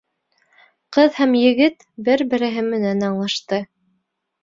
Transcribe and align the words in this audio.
Ҡыҙ 0.97 1.19
һәм 1.19 1.37
егет 1.41 1.87
бер-береһе 2.09 2.67
менән 2.73 3.09
аңлашты. 3.13 3.65